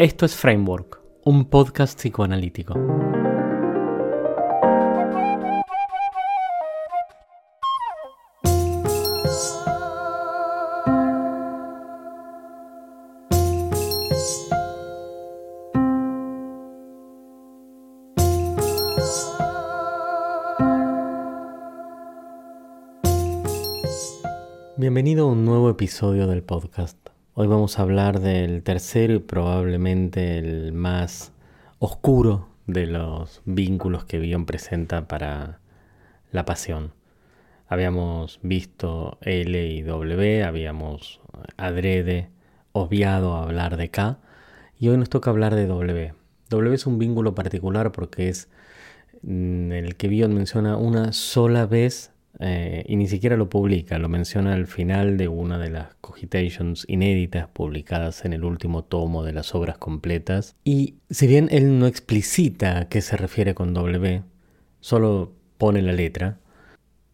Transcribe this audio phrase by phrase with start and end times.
[0.00, 2.74] Esto es Framework, un podcast psicoanalítico.
[24.76, 27.07] Bienvenido a un nuevo episodio del podcast.
[27.40, 31.30] Hoy vamos a hablar del tercero y probablemente el más
[31.78, 35.60] oscuro de los vínculos que Bion presenta para
[36.32, 36.94] la pasión.
[37.68, 41.20] Habíamos visto L y W, habíamos
[41.56, 42.28] adrede,
[42.72, 44.18] obviado hablar de K,
[44.76, 46.14] y hoy nos toca hablar de W.
[46.50, 48.48] W es un vínculo particular porque es
[49.22, 52.10] mm, el que Bion menciona una sola vez
[52.40, 56.84] eh, y ni siquiera lo publica, lo menciona al final de una de las cogitations
[56.88, 60.56] inéditas publicadas en el último tomo de las obras completas.
[60.64, 64.22] Y si bien él no explicita a qué se refiere con W,
[64.80, 66.38] solo pone la letra,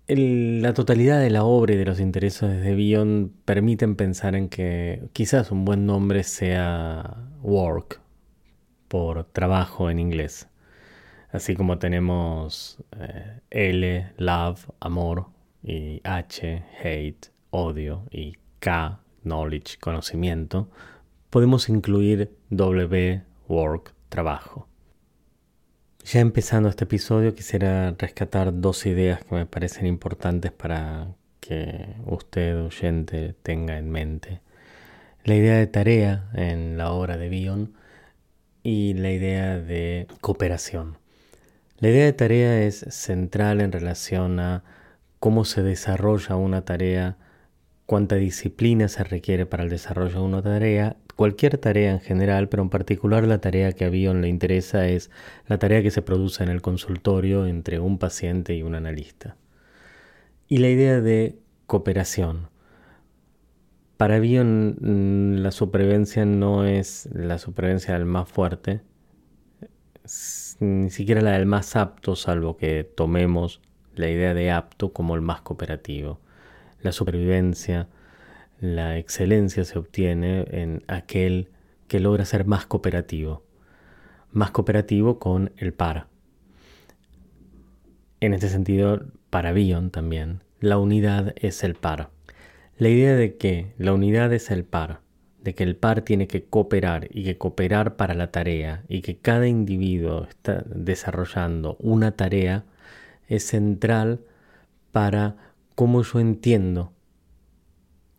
[0.06, 5.02] la totalidad de la obra y de los intereses de Bion permiten pensar en que
[5.14, 8.00] quizás un buen nombre sea work,
[8.88, 10.48] por trabajo en inglés.
[11.34, 15.26] Así como tenemos eh, L, love, amor,
[15.64, 20.70] y H, hate, odio, y K, knowledge, conocimiento,
[21.30, 24.68] podemos incluir W, work, trabajo.
[26.04, 32.62] Ya empezando este episodio quisiera rescatar dos ideas que me parecen importantes para que usted,
[32.62, 34.40] oyente, tenga en mente.
[35.24, 37.74] La idea de tarea en la obra de Bion
[38.62, 41.02] y la idea de cooperación.
[41.78, 44.62] La idea de tarea es central en relación a
[45.18, 47.16] cómo se desarrolla una tarea,
[47.86, 52.62] cuánta disciplina se requiere para el desarrollo de una tarea, cualquier tarea en general, pero
[52.62, 55.10] en particular la tarea que a Bion le interesa es
[55.48, 59.36] la tarea que se produce en el consultorio entre un paciente y un analista.
[60.46, 62.50] Y la idea de cooperación.
[63.96, 68.82] Para Bion mm, la supervivencia no es la supervivencia del más fuerte,
[70.60, 73.60] ni siquiera la del más apto, salvo que tomemos
[73.94, 76.20] la idea de apto como el más cooperativo.
[76.80, 77.88] La supervivencia,
[78.60, 81.48] la excelencia se obtiene en aquel
[81.88, 83.42] que logra ser más cooperativo,
[84.32, 86.08] más cooperativo con el par.
[88.20, 92.10] En este sentido, para Bion también, la unidad es el par.
[92.78, 95.03] La idea de que la unidad es el par
[95.44, 99.18] de que el par tiene que cooperar y que cooperar para la tarea y que
[99.18, 102.64] cada individuo está desarrollando una tarea
[103.28, 104.20] es central
[104.90, 105.36] para
[105.74, 106.92] cómo yo entiendo,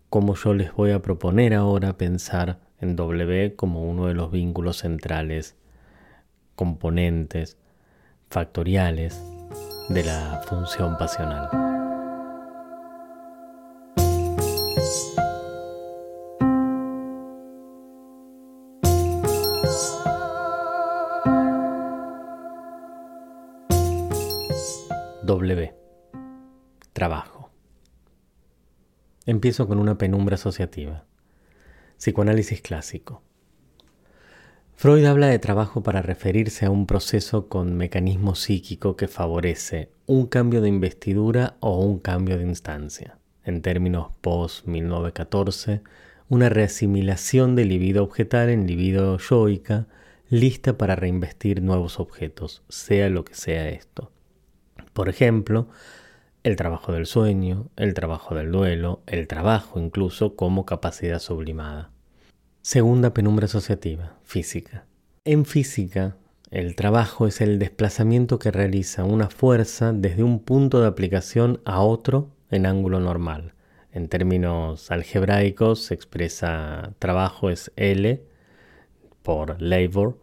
[0.09, 4.77] cómo yo les voy a proponer ahora pensar en W como uno de los vínculos
[4.77, 5.55] centrales,
[6.55, 7.57] componentes,
[8.29, 9.19] factoriales
[9.89, 11.74] de la función pasional.
[26.93, 27.51] Trabajo.
[29.27, 31.05] Empiezo con una penumbra asociativa.
[31.97, 33.21] Psicoanálisis clásico.
[34.75, 40.25] Freud habla de trabajo para referirse a un proceso con mecanismo psíquico que favorece un
[40.25, 43.19] cambio de investidura o un cambio de instancia.
[43.43, 45.81] En términos post-1914,
[46.27, 49.85] una reasimilación del libido objetal en libido yoica,
[50.27, 54.11] lista para reinvestir nuevos objetos, sea lo que sea esto.
[54.95, 55.67] Por ejemplo,
[56.43, 61.91] el trabajo del sueño, el trabajo del duelo, el trabajo incluso como capacidad sublimada.
[62.61, 64.85] Segunda penumbra asociativa, física.
[65.25, 66.15] En física,
[66.49, 71.81] el trabajo es el desplazamiento que realiza una fuerza desde un punto de aplicación a
[71.81, 73.51] otro en ángulo normal.
[73.91, 78.23] En términos algebraicos se expresa trabajo es L
[79.23, 80.21] por labor.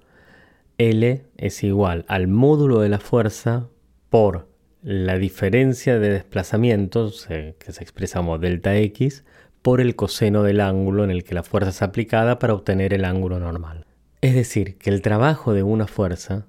[0.79, 3.69] L es igual al módulo de la fuerza
[4.09, 4.51] por
[4.82, 9.25] la diferencia de desplazamientos, que se expresa como delta x,
[9.62, 13.05] por el coseno del ángulo en el que la fuerza es aplicada para obtener el
[13.05, 13.87] ángulo normal.
[14.20, 16.46] Es decir, que el trabajo de una fuerza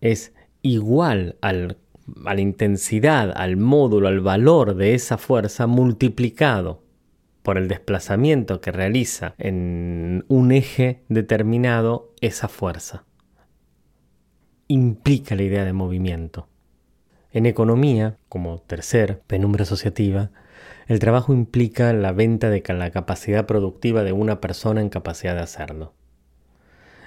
[0.00, 6.82] es igual a la intensidad, al módulo, al valor de esa fuerza multiplicado
[7.42, 13.04] por el desplazamiento que realiza en un eje determinado esa fuerza.
[14.66, 16.49] Implica la idea de movimiento.
[17.32, 20.30] En economía, como tercer penumbra asociativa,
[20.88, 25.42] el trabajo implica la venta de la capacidad productiva de una persona en capacidad de
[25.42, 25.94] hacerlo.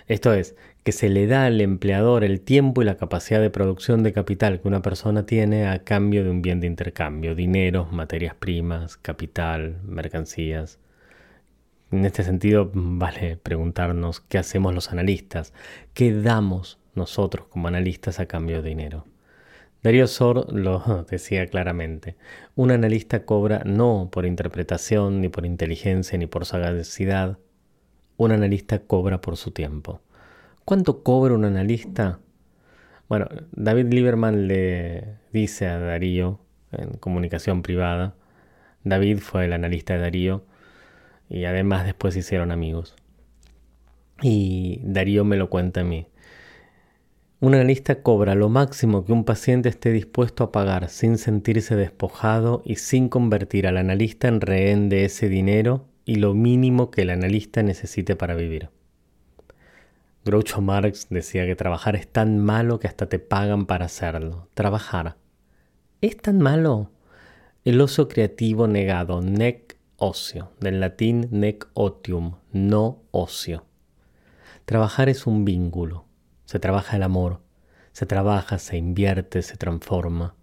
[0.07, 4.03] Esto es, que se le da al empleador el tiempo y la capacidad de producción
[4.03, 8.35] de capital que una persona tiene a cambio de un bien de intercambio, dinero, materias
[8.35, 10.79] primas, capital, mercancías.
[11.91, 15.53] En este sentido, vale preguntarnos qué hacemos los analistas,
[15.93, 19.05] qué damos nosotros como analistas a cambio de dinero.
[19.83, 22.15] Darío Sor lo decía claramente,
[22.55, 27.37] un analista cobra no por interpretación, ni por inteligencia, ni por sagacidad,
[28.15, 29.99] un analista cobra por su tiempo.
[30.63, 32.19] ¿Cuánto cobra un analista?
[33.09, 36.39] Bueno, David Lieberman le dice a Darío
[36.71, 38.15] en comunicación privada,
[38.85, 40.45] David fue el analista de Darío
[41.29, 42.95] y además después hicieron amigos.
[44.21, 46.07] Y Darío me lo cuenta a mí.
[47.43, 52.61] Un analista cobra lo máximo que un paciente esté dispuesto a pagar sin sentirse despojado
[52.63, 57.09] y sin convertir al analista en rehén de ese dinero y lo mínimo que el
[57.09, 58.69] analista necesite para vivir.
[60.23, 64.47] Groucho Marx decía que trabajar es tan malo que hasta te pagan para hacerlo.
[64.53, 65.17] Trabajar.
[65.99, 66.91] ¿Es tan malo?
[67.65, 73.65] El oso creativo negado, nec ocio, del latín nec otium, no ocio.
[74.63, 76.05] Trabajar es un vínculo.
[76.53, 77.41] Se trabaja el amor.
[77.93, 80.35] Se trabaja, se invierte, se transforma.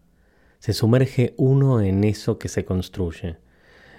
[0.58, 3.38] Se sumerge uno en eso que se construye.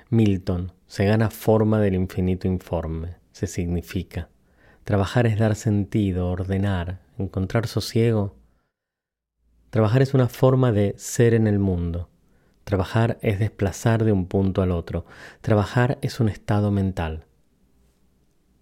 [0.09, 4.27] Milton, se gana forma del infinito informe, se significa.
[4.83, 8.35] Trabajar es dar sentido, ordenar, encontrar sosiego.
[9.69, 12.09] Trabajar es una forma de ser en el mundo.
[12.65, 15.05] Trabajar es desplazar de un punto al otro.
[15.39, 17.23] Trabajar es un estado mental.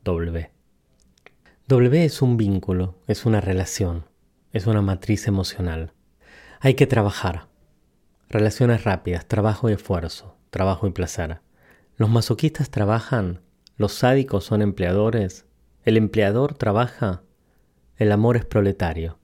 [0.04, 0.59] W.
[1.69, 4.06] W es un vínculo, es una relación,
[4.54, 5.94] es una matriz emocional.
[6.62, 7.45] Hay que trabajar.
[8.27, 11.42] Relaciones rápidas, trabajo y esfuerzo, trabajo y placer.
[11.95, 13.42] Los masoquistas trabajan,
[13.77, 15.45] los sádicos son empleadores,
[15.83, 17.21] el empleador trabaja,
[17.98, 19.19] el amor es proletario.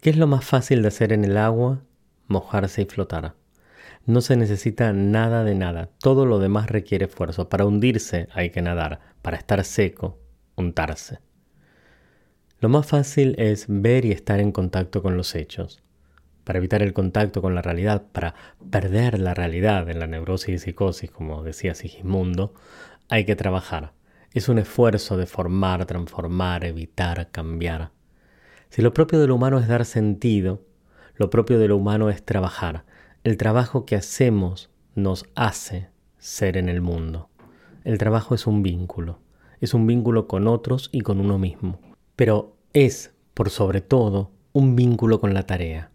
[0.00, 1.82] ¿Qué es lo más fácil de hacer en el agua?
[2.28, 3.34] Mojarse y flotar.
[4.04, 7.48] No se necesita nada de nada, todo lo demás requiere esfuerzo.
[7.48, 10.20] Para hundirse hay que nadar, para estar seco,
[10.54, 11.25] untarse.
[12.58, 15.82] Lo más fácil es ver y estar en contacto con los hechos.
[16.42, 18.34] Para evitar el contacto con la realidad, para
[18.70, 22.54] perder la realidad en la neurosis y psicosis, como decía Sigismundo,
[23.10, 23.92] hay que trabajar.
[24.32, 27.90] Es un esfuerzo de formar, transformar, evitar, cambiar.
[28.70, 30.62] Si lo propio de lo humano es dar sentido,
[31.14, 32.84] lo propio de lo humano es trabajar.
[33.22, 37.28] El trabajo que hacemos nos hace ser en el mundo.
[37.84, 39.20] El trabajo es un vínculo,
[39.60, 41.80] es un vínculo con otros y con uno mismo,
[42.16, 45.90] pero es, por sobre todo, un vínculo con la tarea.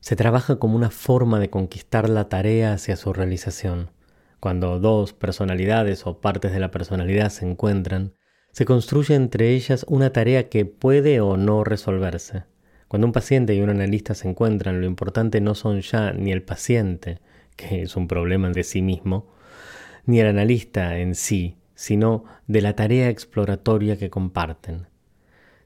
[0.00, 3.90] Se trabaja como una forma de conquistar la tarea hacia su realización.
[4.38, 8.14] Cuando dos personalidades o partes de la personalidad se encuentran,
[8.52, 12.44] se construye entre ellas una tarea que puede o no resolverse.
[12.88, 16.42] Cuando un paciente y un analista se encuentran, lo importante no son ya ni el
[16.42, 17.18] paciente,
[17.56, 19.26] que es un problema de sí mismo,
[20.04, 24.86] ni el analista en sí, sino de la tarea exploratoria que comparten.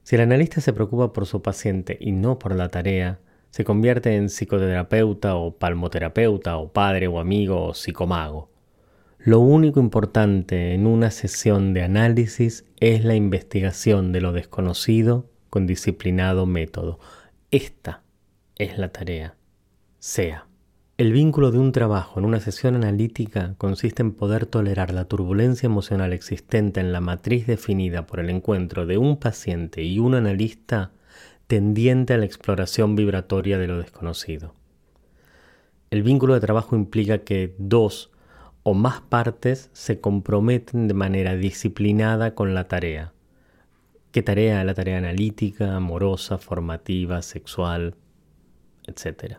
[0.02, 3.20] Si el analista se preocupa por su paciente y no por la tarea,
[3.50, 8.50] se convierte en psicoterapeuta o palmoterapeuta o padre o amigo o psicomago.
[9.18, 15.66] Lo único importante en una sesión de análisis es la investigación de lo desconocido con
[15.66, 16.98] disciplinado método.
[17.50, 18.02] Esta
[18.56, 19.34] es la tarea.
[19.98, 20.49] Sea.
[21.00, 25.66] El vínculo de un trabajo en una sesión analítica consiste en poder tolerar la turbulencia
[25.66, 30.92] emocional existente en la matriz definida por el encuentro de un paciente y un analista
[31.46, 34.54] tendiente a la exploración vibratoria de lo desconocido.
[35.88, 38.10] El vínculo de trabajo implica que dos
[38.62, 43.14] o más partes se comprometen de manera disciplinada con la tarea.
[44.12, 44.62] ¿Qué tarea?
[44.64, 47.94] La tarea analítica, amorosa, formativa, sexual,
[48.86, 49.38] etc.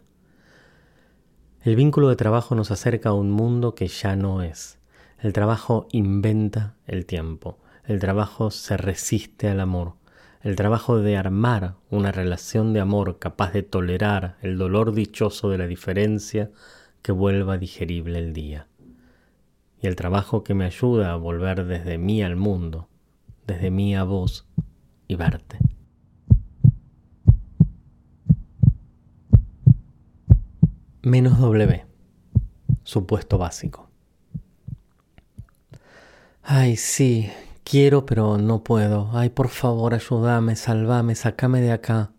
[1.63, 4.79] El vínculo de trabajo nos acerca a un mundo que ya no es.
[5.19, 7.59] El trabajo inventa el tiempo.
[7.85, 9.93] El trabajo se resiste al amor.
[10.41, 15.59] El trabajo de armar una relación de amor capaz de tolerar el dolor dichoso de
[15.59, 16.49] la diferencia
[17.03, 18.67] que vuelva digerible el día
[19.81, 22.87] y el trabajo que me ayuda a volver desde mí al mundo,
[23.47, 24.45] desde mí a vos
[25.07, 25.57] y verte.
[31.03, 31.85] Menos W.
[32.83, 33.89] Supuesto básico.
[36.43, 37.31] Ay, sí,
[37.63, 39.09] quiero pero no puedo.
[39.13, 42.11] Ay, por favor, ayúdame, salvame, sacame de acá.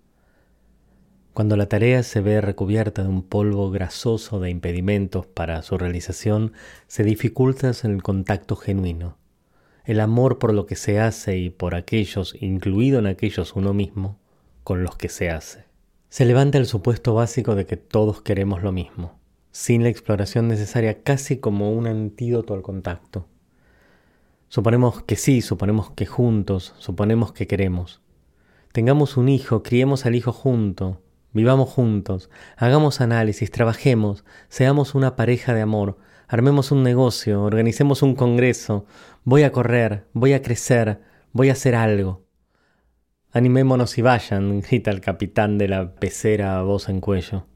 [1.33, 6.53] Cuando la tarea se ve recubierta de un polvo grasoso de impedimentos para su realización,
[6.89, 9.17] se dificulta el contacto genuino.
[9.85, 14.19] el amor por lo que se hace y por aquellos, incluido en aquellos uno mismo,
[14.65, 15.72] con los que se hace.
[16.13, 19.19] Se levanta el supuesto básico de que todos queremos lo mismo,
[19.51, 23.29] sin la exploración necesaria casi como un antídoto al contacto.
[24.49, 28.03] Suponemos que sí, suponemos que juntos, suponemos que queremos.
[28.73, 31.01] Tengamos un hijo, criemos al hijo junto,
[31.33, 32.29] vivamos juntos,
[32.59, 35.97] hagamos análisis, trabajemos, seamos una pareja de amor,
[36.29, 38.85] armemos un negocio, organicemos un congreso,
[39.25, 41.01] voy a correr, voy a crecer,
[41.33, 42.23] voy a hacer algo.
[43.35, 47.47] Animémonos y vayan, grita el capitán de la pecera a voz en cuello.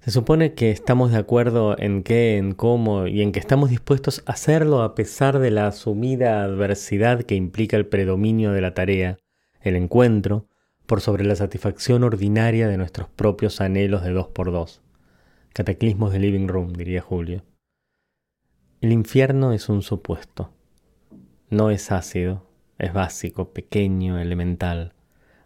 [0.00, 4.22] Se supone que estamos de acuerdo en qué, en cómo y en que estamos dispuestos
[4.24, 9.18] a hacerlo a pesar de la asumida adversidad que implica el predominio de la tarea,
[9.60, 10.46] el encuentro,
[10.86, 14.80] por sobre la satisfacción ordinaria de nuestros propios anhelos de dos por dos.
[15.52, 17.44] Cataclismos de living room, diría Julio.
[18.80, 20.50] El infierno es un supuesto.
[21.50, 22.46] No es ácido,
[22.78, 24.92] es básico, pequeño, elemental,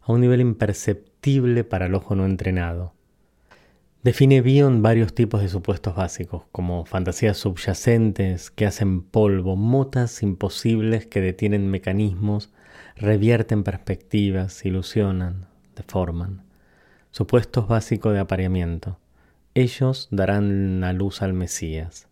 [0.00, 2.94] a un nivel imperceptible para el ojo no entrenado.
[4.02, 11.06] Define Bion varios tipos de supuestos básicos, como fantasías subyacentes que hacen polvo, motas imposibles
[11.06, 12.52] que detienen mecanismos,
[12.96, 16.44] revierten perspectivas, ilusionan, deforman.
[17.10, 18.98] Supuestos básicos de apareamiento
[19.58, 22.06] ellos darán la luz al Mesías.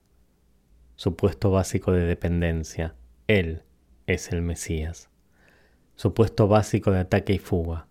[0.96, 2.96] Supuesto básico de dependencia.
[3.28, 3.62] Él
[4.06, 5.08] es el Mesías.
[5.96, 7.86] Supuesto básico de ataque y fuga.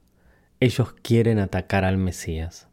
[0.59, 2.67] Ellos quieren atacar al Mesías.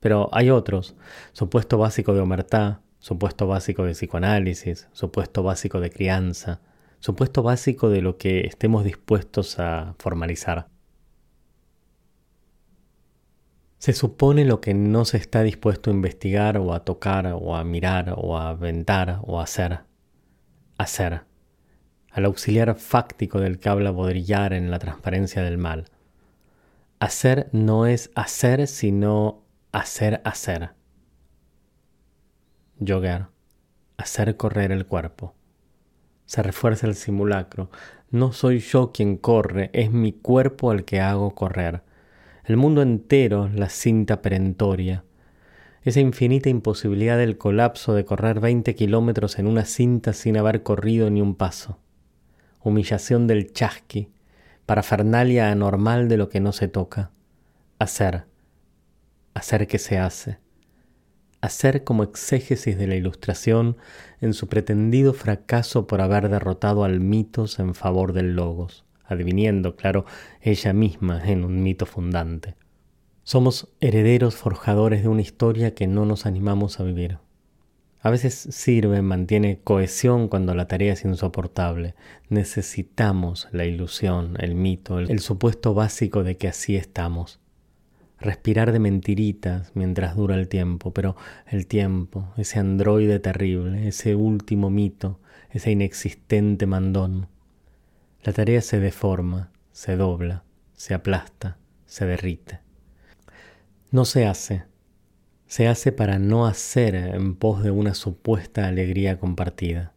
[0.00, 0.96] Pero hay otros.
[1.32, 6.60] Supuesto básico de omertá, supuesto básico de psicoanálisis, supuesto básico de crianza,
[6.98, 10.68] supuesto básico de lo que estemos dispuestos a formalizar.
[13.78, 17.64] Se supone lo que no se está dispuesto a investigar o a tocar o a
[17.64, 19.80] mirar o a aventar o a hacer.
[20.78, 21.31] Hacer.
[22.12, 25.86] Al auxiliar fáctico del que habla Baudrillard en la transparencia del mal.
[27.00, 29.42] Hacer no es hacer, sino
[29.72, 30.70] hacer hacer.
[32.78, 33.26] Jogger.
[33.96, 35.34] Hacer correr el cuerpo.
[36.26, 37.70] Se refuerza el simulacro.
[38.10, 41.82] No soy yo quien corre, es mi cuerpo el que hago correr
[42.44, 45.04] el mundo entero la cinta perentoria,
[45.84, 51.08] esa infinita imposibilidad del colapso de correr 20 kilómetros en una cinta sin haber corrido
[51.10, 51.78] ni un paso,
[52.62, 54.10] humillación del chasqui,
[54.66, 57.10] parafernalia anormal de lo que no se toca,
[57.78, 58.24] hacer,
[59.34, 60.38] hacer que se hace,
[61.40, 63.76] hacer como exégesis de la ilustración
[64.20, 70.04] en su pretendido fracaso por haber derrotado al mitos en favor del logos adviniendo, claro,
[70.40, 72.56] ella misma en un mito fundante.
[73.24, 77.18] Somos herederos forjadores de una historia que no nos animamos a vivir.
[78.04, 81.94] A veces sirve, mantiene cohesión cuando la tarea es insoportable.
[82.28, 87.38] Necesitamos la ilusión, el mito, el, supuesto básico de que así estamos.
[88.18, 91.14] Respirar de mentiritas mientras dura el tiempo, pero
[91.46, 97.28] el tiempo, ese androide terrible, ese último mito, ese inexistente mandón,
[98.24, 100.42] la tarea se deforma, se dobla,
[100.74, 101.56] se aplasta,
[101.86, 102.60] se derrite.
[103.92, 104.64] No se hace,
[105.52, 109.92] se hace para no hacer en pos de una supuesta alegría compartida.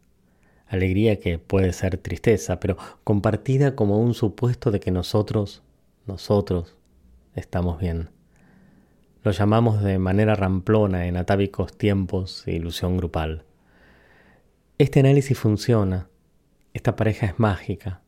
[0.68, 5.64] Alegría que puede ser tristeza, pero compartida como un supuesto de que nosotros,
[6.08, 6.76] nosotros,
[7.36, 8.10] estamos bien.
[9.24, 13.46] Lo llamamos de manera ramplona en atávicos tiempos ilusión grupal.
[14.78, 16.10] Este análisis funciona,
[16.74, 18.02] esta pareja es mágica,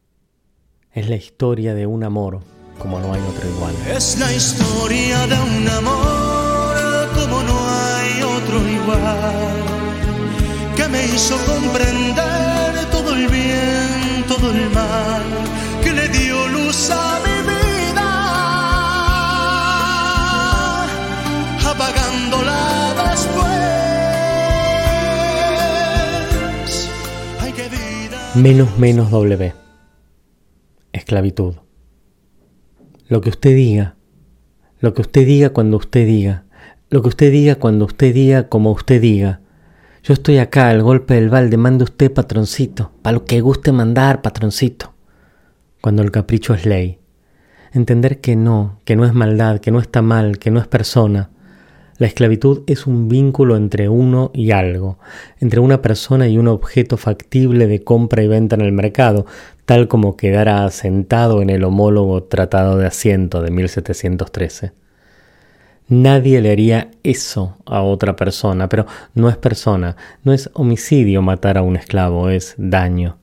[0.91, 2.41] es la historia de un amor
[2.77, 3.73] como no hay otro igual.
[3.89, 6.26] Es la historia de un amor
[8.47, 9.65] otro igual,
[10.75, 15.23] que me hizo comprender todo el bien, todo el mal,
[15.83, 18.09] que le dio luz a mi vida,
[21.69, 23.47] apagándola después.
[27.41, 28.31] Ay, qué vida.
[28.35, 29.53] Menos menos W
[30.93, 31.55] esclavitud.
[33.07, 33.95] Lo que usted diga,
[34.79, 36.46] lo que usted diga cuando usted diga,
[36.89, 39.41] lo que usted diga cuando usted diga como usted diga.
[40.03, 44.21] Yo estoy acá al golpe del balde, mande usted patroncito, para lo que guste mandar
[44.21, 44.93] patroncito.
[45.81, 46.99] Cuando el capricho es ley.
[47.73, 51.29] Entender que no, que no es maldad, que no está mal, que no es persona.
[51.97, 54.97] La esclavitud es un vínculo entre uno y algo,
[55.41, 59.25] entre una persona y un objeto factible de compra y venta en el mercado,
[59.65, 64.86] tal como quedara asentado en el homólogo Tratado de Asiento de 1713.
[65.89, 71.57] Nadie le haría eso a otra persona, pero no es persona, no es homicidio matar
[71.57, 73.17] a un esclavo, es daño.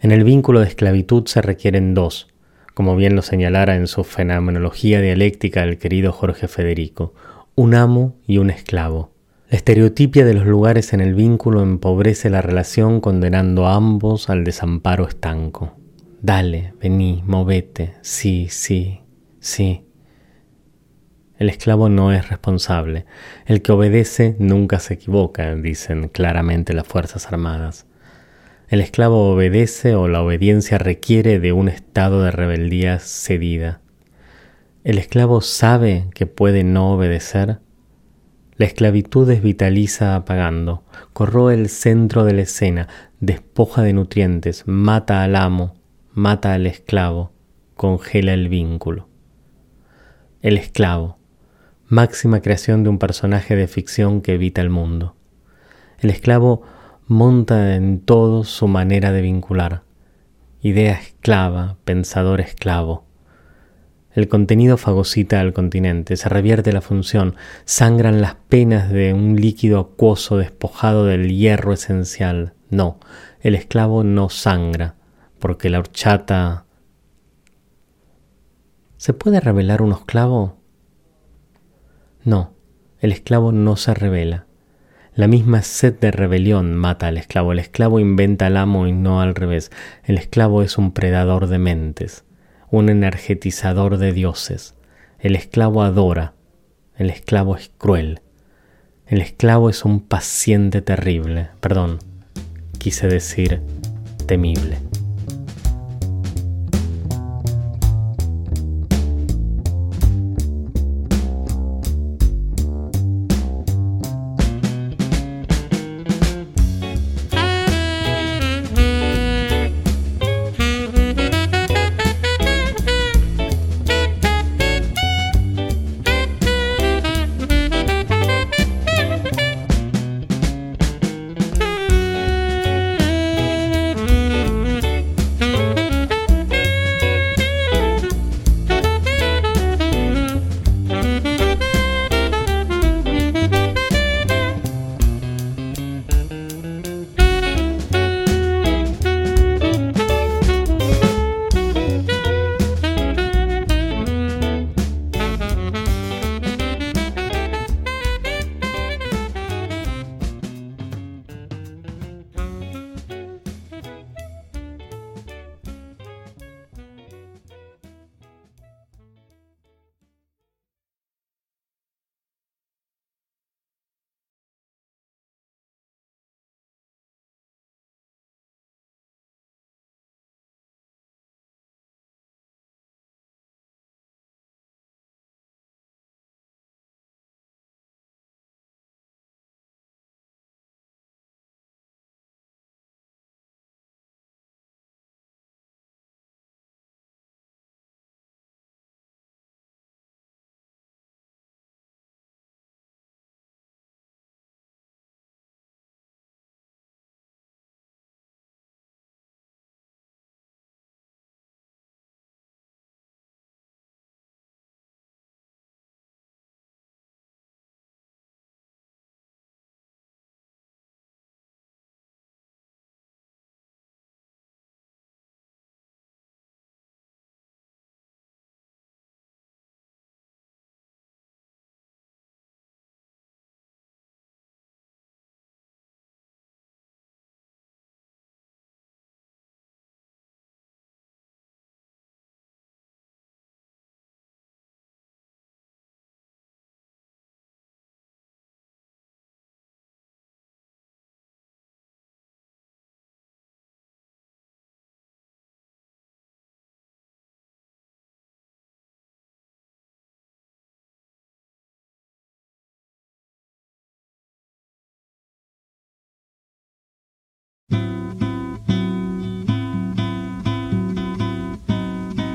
[0.00, 2.28] En el vínculo de esclavitud se requieren dos,
[2.72, 7.12] como bien lo señalara en su fenomenología dialéctica el querido Jorge Federico,
[7.54, 9.10] un amo y un esclavo.
[9.50, 14.44] La estereotipia de los lugares en el vínculo empobrece la relación condenando a ambos al
[14.44, 15.74] desamparo estanco.
[16.22, 19.00] Dale, vení, movete, sí, sí,
[19.40, 19.87] sí.
[21.38, 23.06] El esclavo no es responsable.
[23.46, 27.86] El que obedece nunca se equivoca, dicen claramente las Fuerzas Armadas.
[28.68, 33.80] El esclavo obedece o la obediencia requiere de un estado de rebeldía cedida.
[34.82, 37.60] El esclavo sabe que puede no obedecer.
[38.56, 42.88] La esclavitud desvitaliza apagando, corroe el centro de la escena,
[43.20, 45.76] despoja de nutrientes, mata al amo,
[46.12, 47.32] mata al esclavo,
[47.76, 49.08] congela el vínculo.
[50.42, 51.17] El esclavo,
[51.88, 55.16] máxima creación de un personaje de ficción que evita el mundo.
[55.98, 56.62] El esclavo
[57.06, 59.82] monta en todo su manera de vincular.
[60.60, 63.06] Idea esclava, pensador esclavo.
[64.12, 69.80] El contenido fagocita al continente, se revierte la función, sangran las penas de un líquido
[69.80, 72.54] acuoso despojado del hierro esencial.
[72.68, 72.98] No,
[73.40, 74.96] el esclavo no sangra,
[75.38, 76.66] porque la horchata...
[78.96, 80.57] ¿Se puede revelar un esclavo?
[82.24, 82.52] No,
[83.00, 84.46] el esclavo no se revela.
[85.14, 87.52] La misma sed de rebelión mata al esclavo.
[87.52, 89.72] El esclavo inventa al amo y no al revés.
[90.04, 92.24] El esclavo es un predador de mentes,
[92.70, 94.76] un energetizador de dioses.
[95.18, 96.34] El esclavo adora.
[96.96, 98.20] El esclavo es cruel.
[99.06, 101.48] El esclavo es un paciente terrible.
[101.60, 101.98] Perdón,
[102.78, 103.60] quise decir
[104.26, 104.78] temible.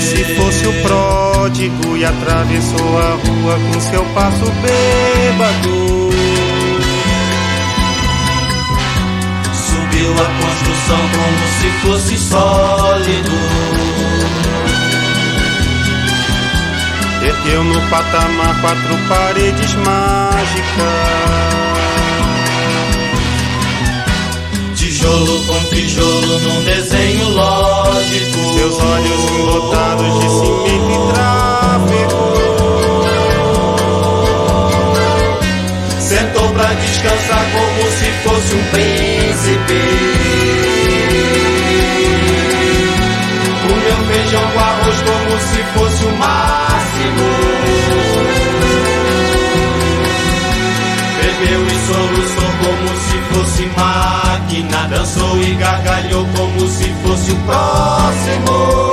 [0.00, 6.10] Como se fosse o pródigo e atravessou a rua com seu passo bêbado.
[9.52, 13.36] Subiu a construção como se fosse sólido
[17.22, 21.20] Ergueu no patamar quatro paredes mágicas.
[25.00, 28.52] Tijolo com tijolo num desenho lógico.
[28.54, 32.20] Seus olhos embotados de cimento e tráfego.
[36.00, 39.80] Sentou pra descansar como se fosse um príncipe.
[43.62, 47.24] Comeu feijão com arroz como se fosse o máximo.
[51.16, 58.92] Bebeu e soluçou como se fosse máquina Dançou e gargalhou como se fosse o próximo.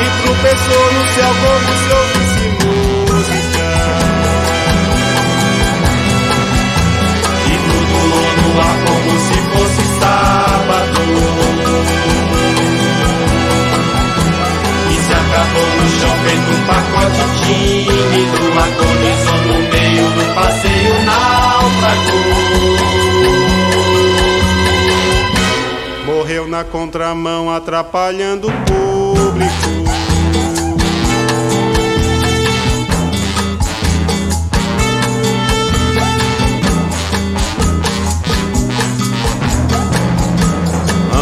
[0.00, 2.03] E tropeçou no céu como se
[15.44, 22.18] Se acabou no chão feito um pacote tímido Agonizou no meio do passeio náufrago
[26.06, 29.83] Morreu na contramão, atrapalhando o público.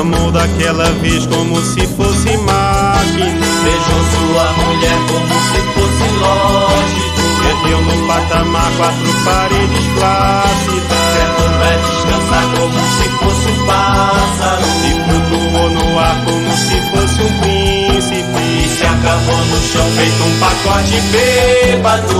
[0.03, 3.47] Amou daquela vez como se fosse máquina.
[3.63, 11.07] Beijou sua mulher como se fosse lógico Ergueu no patamar quatro paredes plácidas.
[11.15, 17.23] Sentou pra descansar como se fosse um pássaro E flutuou no ar como se fosse
[17.23, 18.43] um E príncipe.
[18.77, 22.19] se acabou no chão feito um pacote bêbado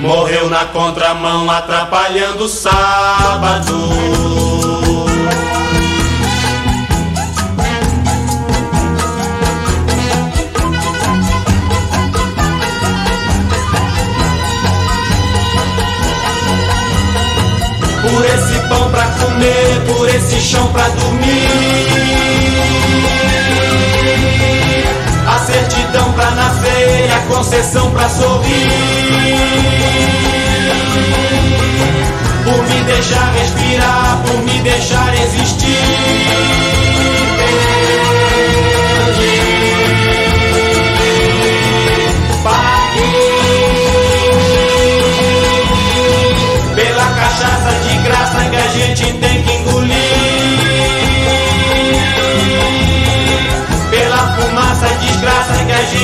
[0.00, 3.90] Morreu na contramão atrapalhando o sábado.
[18.00, 21.09] Por esse pão pra comer, por esse chão pra dormir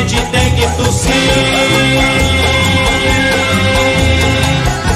[0.08, 1.12] gente tem que tossir.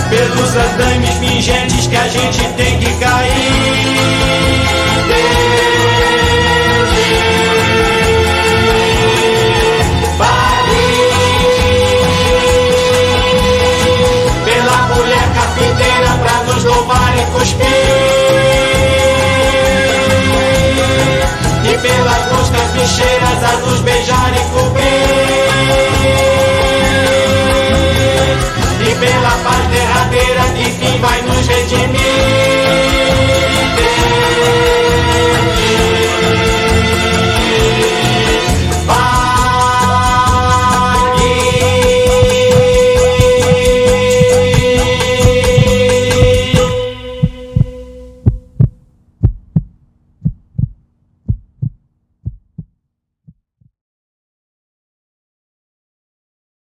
[0.09, 2.70] Pelos andames pingentes que a gente tem.